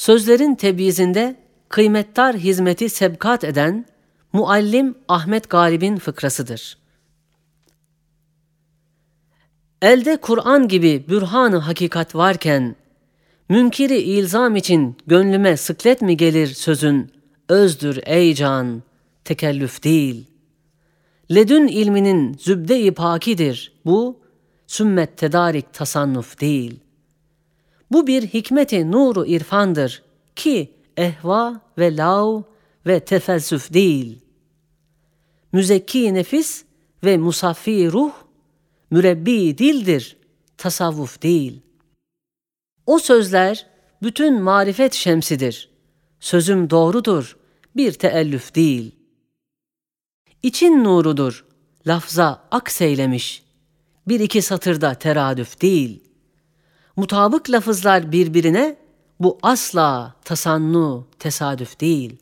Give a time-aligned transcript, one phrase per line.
[0.00, 1.36] Sözlerin tebyizinde
[1.68, 3.86] kıymettar hizmeti sebkat eden
[4.32, 6.78] Muallim Ahmet Galib'in fıkrasıdır.
[9.82, 12.76] Elde Kur'an gibi bürhanı hakikat varken,
[13.48, 17.12] münkiri ilzam için gönlüme sıklet mi gelir sözün,
[17.48, 18.82] özdür ey can,
[19.24, 20.26] tekellüf değil.
[21.30, 24.20] Ledün ilminin zübde-i pakidir bu,
[24.66, 26.80] sümmet tedarik tasannuf değil.
[27.90, 30.02] Bu bir hikmeti nuru irfandır
[30.36, 32.42] ki ehva ve lav
[32.86, 34.18] ve tefelsüf değil.
[35.52, 36.64] Müzekki nefis
[37.04, 38.12] ve musaffi ruh,
[38.90, 40.16] mürebbi dildir,
[40.56, 41.60] tasavvuf değil.
[42.86, 43.66] O sözler
[44.02, 45.70] bütün marifet şemsidir.
[46.20, 47.36] Sözüm doğrudur,
[47.76, 48.94] bir teellüf değil.
[50.42, 51.44] İçin nurudur,
[51.86, 53.42] lafza akseylemiş.
[54.08, 56.09] Bir iki satırda teradüf değil.
[56.96, 58.76] Mutabık lafızlar birbirine,
[59.20, 62.16] bu asla tasannu, tesadüf değil.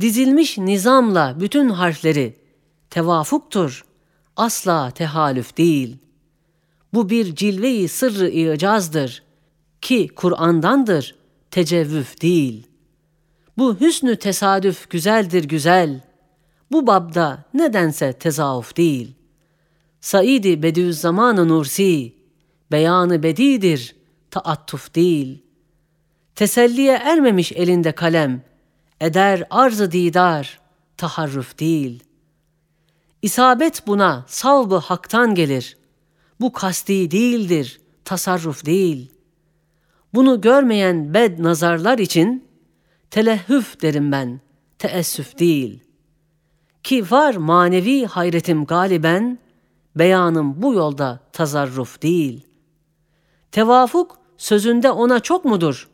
[0.00, 2.36] Dizilmiş nizamla bütün harfleri,
[2.90, 3.84] tevafuktur,
[4.36, 5.96] asla tehalüf değil.
[6.94, 9.22] Bu bir cilve-i sırrı icazdır
[9.80, 11.14] ki Kur'an'dandır,
[11.50, 12.66] tecevvüf değil.
[13.58, 16.00] Bu hüsnü tesadüf güzeldir güzel.
[16.72, 19.14] Bu babda nedense tezavuf değil.
[20.00, 22.14] Saidi Bediüzzaman-ı Nursi,
[22.72, 23.96] beyanı bedidir,
[24.30, 25.42] taattuf değil.
[26.34, 28.42] Teselliye ermemiş elinde kalem,
[29.00, 30.60] eder arz-ı didar,
[30.96, 32.04] taharruf değil.
[33.22, 35.76] İsabet buna savbı haktan gelir.
[36.40, 39.12] Bu kasti değildir, tasarruf değil.
[40.14, 42.48] Bunu görmeyen bed nazarlar için
[43.10, 44.40] telehüf derim ben,
[44.78, 45.80] teessüf değil.
[46.82, 49.38] Ki var manevi hayretim galiben,
[49.96, 52.46] beyanım bu yolda tazarruf değil.
[53.54, 55.88] Tevafuk sözünde ona çok mudur?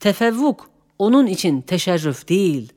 [0.00, 2.72] Tefevvuk onun için teşerrüf değil.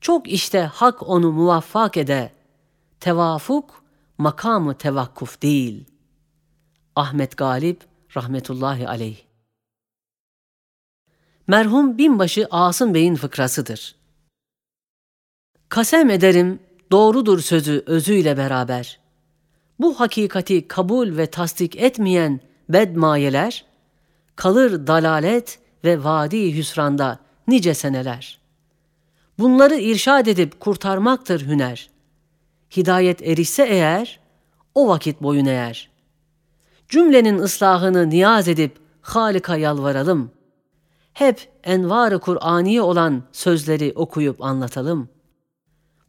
[0.00, 2.32] Çok işte hak onu muvaffak ede.
[3.00, 3.84] Tevafuk
[4.18, 5.84] makamı tevakkuf değil.
[6.96, 7.84] Ahmet Galip
[8.16, 9.18] rahmetullahi aleyh.
[11.46, 13.96] Merhum binbaşı Asım Bey'in fıkrasıdır.
[15.68, 16.60] Kasem ederim
[16.92, 19.00] doğrudur sözü özüyle beraber.
[19.78, 23.64] Bu hakikati kabul ve tasdik etmeyen bedmayeler,
[24.36, 27.18] kalır dalalet ve vadi hüsranda
[27.48, 28.38] nice seneler.
[29.38, 31.90] Bunları irşad edip kurtarmaktır hüner.
[32.76, 34.20] Hidayet erişse eğer,
[34.74, 35.90] o vakit boyun eğer.
[36.88, 40.30] Cümlenin ıslahını niyaz edip Halik'a yalvaralım.
[41.12, 45.08] Hep envar-ı Kur'ani olan sözleri okuyup anlatalım.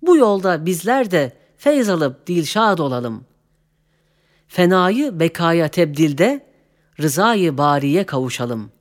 [0.01, 3.25] Bu yolda bizler de feyz alıp dilşad olalım.
[4.47, 6.48] Fenayı bekaya tebdilde
[7.01, 8.79] rızayı bariye kavuşalım.''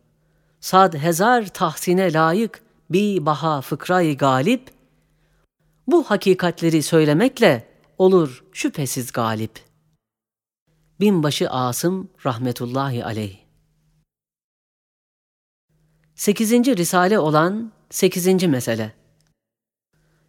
[0.61, 4.71] sad hezar tahsine layık bir baha fıkrayı galip,
[5.87, 7.69] bu hakikatleri söylemekle
[7.99, 9.61] olur şüphesiz galip.
[11.01, 13.39] Binbaşı Asım rahmetullahi aleyh.
[16.15, 18.93] Sekizinci risale olan sekizinci mesele.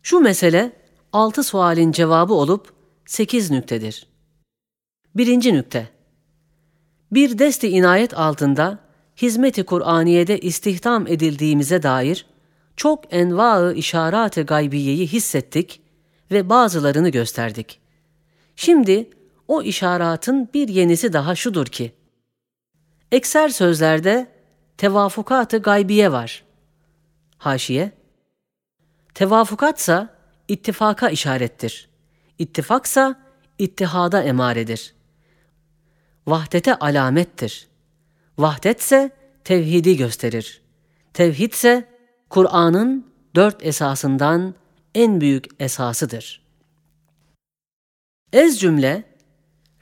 [0.02, 0.72] Şu mesele
[1.14, 2.74] altı sualin cevabı olup
[3.06, 4.08] sekiz nüktedir.
[5.16, 5.99] Birinci nükte.
[7.12, 8.80] Bir desti inayet altında
[9.18, 12.26] hizmeti Kur'aniye'de istihdam edildiğimize dair
[12.76, 15.82] çok enva-ı işaret-i gaybiyeyi hissettik
[16.32, 17.80] ve bazılarını gösterdik.
[18.56, 19.10] Şimdi
[19.48, 21.94] o işaratın bir yenisi daha şudur ki,
[23.12, 24.28] ekser sözlerde
[24.78, 26.44] tevafukat-ı gaybiye var.
[27.38, 27.92] Haşiye,
[29.14, 30.16] tevafukatsa
[30.48, 31.90] ittifaka işarettir.
[32.40, 33.20] İttifaksa
[33.58, 34.99] ittihada emaredir.
[36.28, 37.68] Vahdete alamettir.
[38.38, 39.12] Vahdetse
[39.44, 40.62] tevhidi gösterir.
[41.14, 41.86] Tevhidse
[42.30, 44.56] Kur'an'ın dört esasından
[44.96, 46.42] en büyük esasıdır.
[48.34, 49.04] Ez cümle,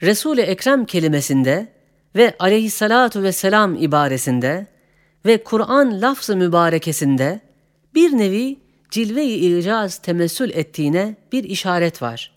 [0.02, 1.72] Resul-i Ekrem kelimesinde
[2.16, 4.66] ve aleyhissalatu vesselam ibaresinde
[5.26, 7.40] ve Kur'an lafzı mübarekesinde
[7.94, 8.58] bir nevi
[8.90, 12.32] cilve-i icaz temessül ettiğine bir işaret var.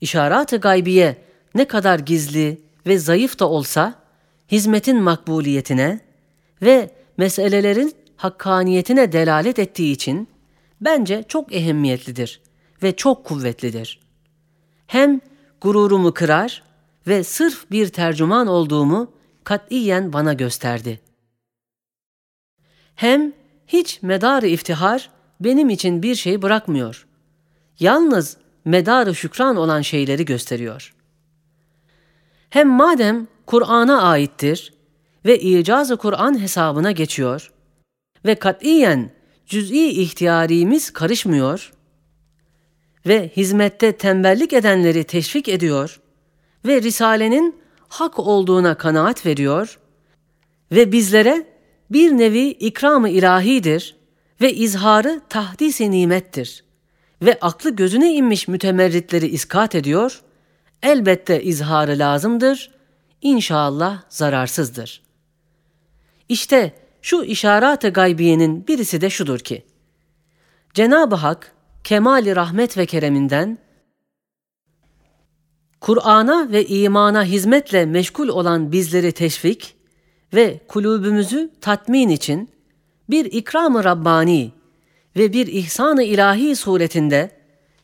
[0.00, 1.16] İşarat-ı gaybiye
[1.54, 3.94] ne kadar gizli ve zayıf da olsa,
[4.50, 6.00] hizmetin makbuliyetine
[6.62, 10.28] ve meselelerin hakkaniyetine delalet ettiği için
[10.80, 12.40] bence çok ehemmiyetlidir
[12.82, 14.00] ve çok kuvvetlidir.
[14.86, 15.20] Hem
[15.60, 16.62] gururumu kırar
[17.06, 19.12] ve sırf bir tercüman olduğumu
[19.44, 21.00] katiyen bana gösterdi.
[22.94, 23.32] Hem
[23.66, 25.10] hiç medar-ı iftihar
[25.40, 27.06] benim için bir şey bırakmıyor.
[27.80, 30.94] Yalnız medar-ı şükran olan şeyleri gösteriyor.
[32.56, 34.72] Hem madem Kur'an'a aittir
[35.26, 37.52] ve icaz-ı Kur'an hesabına geçiyor
[38.24, 39.10] ve katiyen
[39.46, 41.72] cüz'i ihtiyarimiz karışmıyor
[43.06, 46.00] ve hizmette tembellik edenleri teşvik ediyor
[46.66, 47.56] ve Risale'nin
[47.88, 49.78] hak olduğuna kanaat veriyor
[50.72, 51.46] ve bizlere
[51.90, 53.96] bir nevi ikram-ı ilahidir
[54.40, 56.64] ve izharı tahdis-i nimettir
[57.22, 60.22] ve aklı gözüne inmiş mütemerritleri iskat ediyor,
[60.86, 62.70] elbette izharı lazımdır,
[63.22, 65.02] inşallah zararsızdır.
[66.28, 69.64] İşte şu işaret-ı gaybiyenin birisi de şudur ki,
[70.74, 71.52] Cenab-ı Hak
[71.84, 73.58] kemali rahmet ve kereminden
[75.80, 79.76] Kur'an'a ve imana hizmetle meşgul olan bizleri teşvik
[80.34, 82.50] ve kulübümüzü tatmin için
[83.10, 84.52] bir ikram-ı Rabbani
[85.16, 87.30] ve bir ihsan-ı ilahi suretinde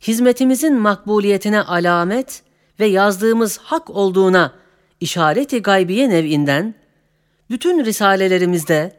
[0.01, 2.43] hizmetimizin makbuliyetine alamet
[2.81, 4.55] ve yazdığımız hak olduğuna
[5.01, 6.75] işareti gaybiye nev'inden
[7.51, 8.97] bütün risalelerimizde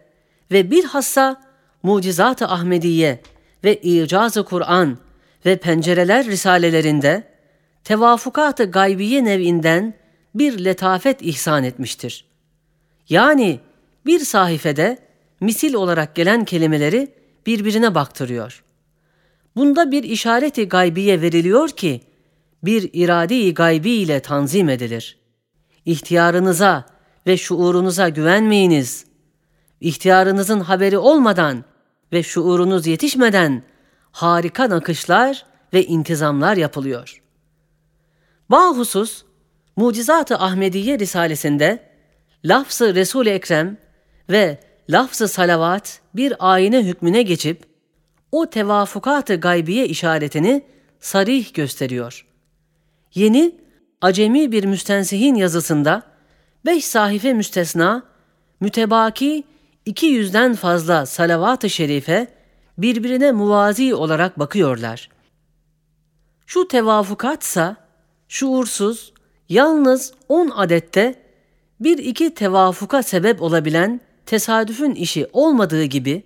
[0.51, 1.41] ve bilhassa
[1.83, 3.21] Mucizat-ı Ahmediye
[3.63, 4.97] ve İcaz-ı Kur'an
[5.45, 7.23] ve Pencereler risalelerinde
[7.83, 9.93] tevafukat-ı gaybiye nev'inden
[10.35, 12.25] bir letafet ihsan etmiştir.
[13.09, 13.59] Yani
[14.05, 14.97] bir sahifede
[15.39, 17.13] misil olarak gelen kelimeleri
[17.45, 18.63] birbirine baktırıyor.
[19.55, 22.01] Bunda bir işareti gaybiye veriliyor ki
[22.63, 25.17] bir irade-i gaybi ile tanzim edilir.
[25.85, 26.85] İhtiyarınıza
[27.27, 29.05] ve şuurunuza güvenmeyiniz.
[29.81, 31.63] İhtiyarınızın haberi olmadan
[32.13, 33.63] ve şuurunuz yetişmeden
[34.11, 37.21] harika nakışlar ve intizamlar yapılıyor.
[38.49, 39.23] Bahusus
[39.75, 41.89] Mucizat-ı Ahmediye Risalesinde
[42.45, 43.77] lafz-ı Resul-i Ekrem
[44.29, 47.65] ve lafz-ı salavat bir ayine hükmüne geçip
[48.31, 50.65] o tevafukat-ı gaybiye işaretini
[50.99, 52.32] sarih gösteriyor.
[53.15, 53.55] Yeni,
[54.01, 56.03] acemi bir müstensihin yazısında
[56.65, 58.03] beş sahife müstesna,
[58.59, 59.43] mütebaki
[59.85, 62.27] iki yüzden fazla salavat-ı şerife
[62.77, 65.09] birbirine muvazi olarak bakıyorlar.
[66.45, 67.75] Şu tevafukatsa
[68.27, 69.13] şuursuz,
[69.49, 71.23] yalnız on adette
[71.79, 76.23] bir iki tevafuka sebep olabilen tesadüfün işi olmadığı gibi,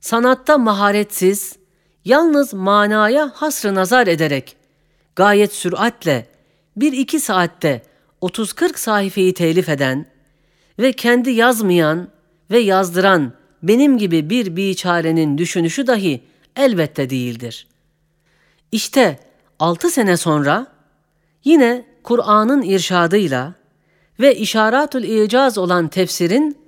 [0.00, 1.56] sanatta maharetsiz,
[2.04, 4.56] yalnız manaya hasrı nazar ederek,
[5.16, 6.26] gayet süratle,
[6.76, 7.82] bir iki saatte
[8.22, 10.06] 30-40 sayfayı telif eden
[10.78, 12.08] ve kendi yazmayan
[12.50, 13.32] ve yazdıran
[13.62, 16.22] benim gibi bir biçarenin düşünüşü dahi
[16.56, 17.66] elbette değildir.
[18.72, 19.18] İşte
[19.58, 20.66] altı sene sonra
[21.44, 23.54] yine Kur'an'ın irşadıyla
[24.20, 26.58] ve işaratül icaz olan tefsirin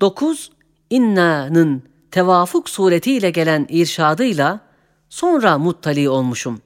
[0.00, 0.52] 9
[0.90, 4.60] inna'nın tevafuk suretiyle gelen irşadıyla
[5.08, 6.60] sonra muttali olmuşum.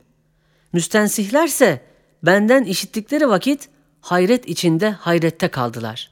[0.72, 1.82] Müstensihlerse
[2.22, 3.68] benden işittikleri vakit
[4.00, 6.10] hayret içinde hayrette kaldılar.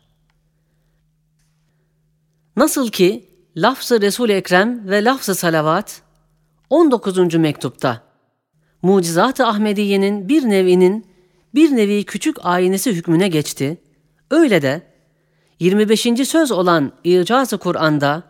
[2.57, 6.03] Nasıl ki lafz-ı Resul-i Ekrem ve lafz-ı salavat
[6.71, 7.35] 19.
[7.35, 8.03] mektupta
[8.83, 11.07] Mucizat-ı Ahmediye'nin bir nevinin
[11.55, 13.81] bir nevi küçük aynesi hükmüne geçti.
[14.31, 14.83] Öyle de
[15.61, 16.29] 25.
[16.29, 18.23] söz olan İcaz-ı Kur'an'da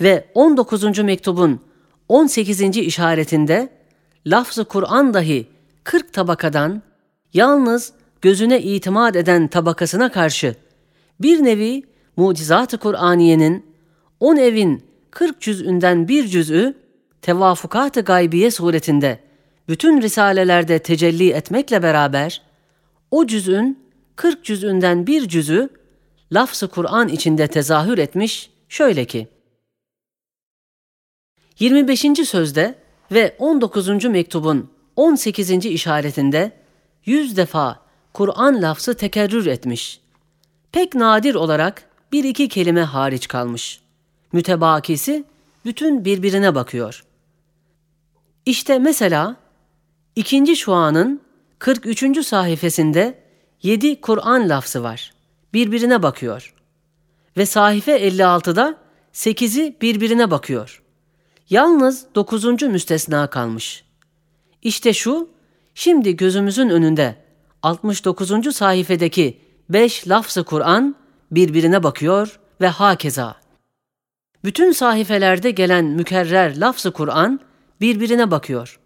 [0.00, 0.98] ve 19.
[0.98, 1.60] mektubun
[2.08, 2.60] 18.
[2.60, 3.72] işaretinde
[4.26, 5.51] lafz-ı Kur'an dahi
[5.84, 6.82] 40 tabakadan
[7.34, 10.56] yalnız gözüne itimat eden tabakasına karşı
[11.20, 11.82] bir nevi
[12.16, 13.66] mucizat-ı Kur'aniyenin
[14.20, 16.74] on evin 40 cüz'ünden bir cüz'ü
[17.22, 19.18] tevafukat-ı gaybiye suretinde
[19.68, 22.42] bütün risalelerde tecelli etmekle beraber
[23.10, 23.78] o cüz'ün
[24.16, 25.68] 40 cüz'ünden bir cüz'ü
[26.32, 29.28] lafz-ı Kur'an içinde tezahür etmiş şöyle ki
[31.58, 32.00] 25.
[32.28, 32.74] sözde
[33.12, 34.04] ve 19.
[34.04, 35.50] mektubun 18.
[35.50, 36.52] işaretinde
[37.04, 37.80] yüz defa
[38.12, 40.00] Kur'an lafzı tekerrür etmiş.
[40.72, 43.80] Pek nadir olarak bir iki kelime hariç kalmış.
[44.32, 45.24] Mütebakisi
[45.64, 47.04] bütün birbirine bakıyor.
[48.46, 49.36] İşte mesela
[50.16, 51.20] ikinci şuanın
[51.58, 52.26] 43.
[52.26, 53.14] sayfasında
[53.62, 55.12] yedi Kur'an lafzı var
[55.54, 56.54] birbirine bakıyor.
[57.36, 58.78] Ve sahife 56'da
[59.14, 60.82] 8'i birbirine bakıyor.
[61.50, 62.62] Yalnız 9.
[62.62, 63.84] müstesna kalmış.
[64.62, 65.28] İşte şu,
[65.74, 67.16] şimdi gözümüzün önünde
[67.62, 68.56] 69.
[68.56, 70.96] sayfedeki 5 lafzı Kur'an
[71.30, 73.36] birbirine bakıyor ve hakeza.
[74.44, 77.40] Bütün sahifelerde gelen mükerrer lafzı Kur'an
[77.80, 78.80] birbirine bakıyor.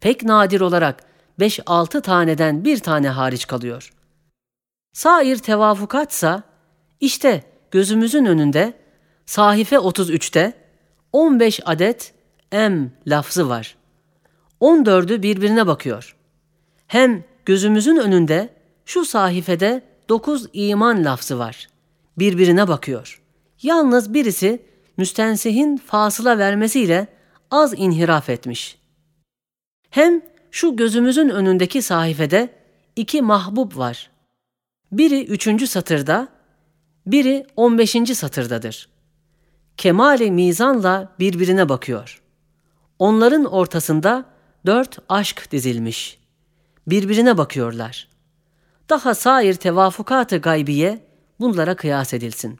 [0.00, 1.04] Pek nadir olarak
[1.40, 3.92] 5-6 taneden bir tane hariç kalıyor.
[4.92, 6.42] Sair tevafukatsa
[7.00, 8.72] işte gözümüzün önünde
[9.26, 10.52] sahife 33'te
[11.12, 12.14] 15 adet
[12.52, 13.77] em lafzı var.
[14.60, 16.16] 14'ü birbirine bakıyor.
[16.86, 18.48] Hem gözümüzün önünde
[18.84, 21.68] şu sahifede 9 iman lafzı var.
[22.18, 23.22] Birbirine bakıyor.
[23.62, 24.62] Yalnız birisi
[24.96, 27.06] müstensihin fasıla vermesiyle
[27.50, 28.78] az inhiraf etmiş.
[29.90, 32.48] Hem şu gözümüzün önündeki sahifede
[32.96, 34.10] iki mahbub var.
[34.92, 36.28] Biri üçüncü satırda,
[37.06, 38.88] biri on beşinci satırdadır.
[39.76, 42.22] Kemali mizanla birbirine bakıyor.
[42.98, 44.24] Onların ortasında
[44.68, 46.18] dört aşk dizilmiş.
[46.86, 48.08] Birbirine bakıyorlar.
[48.88, 51.06] Daha sair tevafukat-ı gaybiye
[51.40, 52.58] bunlara kıyas edilsin.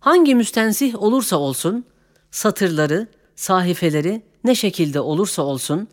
[0.00, 1.84] Hangi müstensih olursa olsun,
[2.30, 5.88] satırları, sahifeleri ne şekilde olursa olsun,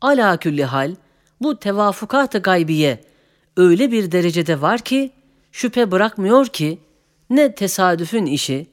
[0.00, 0.94] ala külli hal
[1.40, 3.04] bu tevafukat-ı gaybiye
[3.56, 5.12] öyle bir derecede var ki,
[5.52, 6.78] şüphe bırakmıyor ki,
[7.30, 8.66] ne tesadüfün işi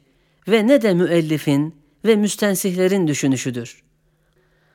[0.47, 1.75] ve ne de müellifin
[2.05, 3.83] ve müstensihlerin düşünüşüdür.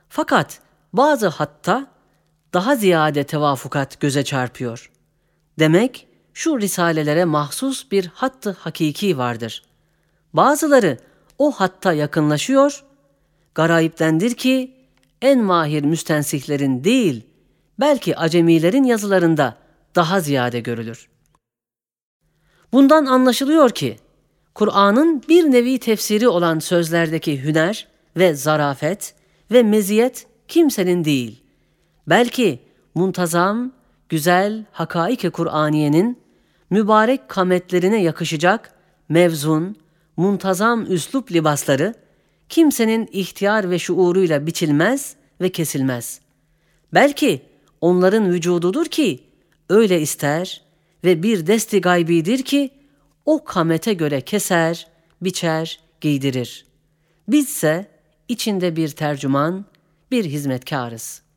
[0.08, 0.60] Fakat
[0.92, 1.86] bazı hatta
[2.54, 4.90] daha ziyade tevafukat göze çarpıyor.
[5.58, 9.62] Demek şu risalelere mahsus bir hattı hakiki vardır.
[10.32, 10.98] Bazıları
[11.38, 12.84] o hatta yakınlaşıyor,
[13.54, 14.76] garayiptendir ki
[15.22, 17.26] en mahir müstensihlerin değil,
[17.80, 19.56] belki acemilerin yazılarında
[19.94, 21.08] daha ziyade görülür.
[22.72, 23.98] Bundan anlaşılıyor ki,
[24.54, 29.14] Kur'an'ın bir nevi tefsiri olan sözlerdeki hüner ve zarafet
[29.50, 31.42] ve meziyet kimsenin değil.
[32.06, 32.58] Belki
[32.94, 33.72] muntazam,
[34.08, 36.18] güzel hakaik-i Kur'aniyenin
[36.70, 38.74] mübarek kametlerine yakışacak
[39.08, 39.76] mevzun,
[40.16, 41.94] muntazam üslup libasları
[42.48, 46.20] kimsenin ihtiyar ve şuuruyla biçilmez ve kesilmez.
[46.94, 47.42] Belki
[47.80, 49.20] onların vücududur ki
[49.68, 50.62] öyle ister
[51.04, 52.70] ve bir desti gaybidir ki
[53.24, 54.86] o kamete göre keser,
[55.22, 56.66] biçer, giydirir.
[57.28, 57.86] Bizse
[58.28, 59.64] içinde bir tercüman,
[60.10, 61.27] bir hizmetkarız.''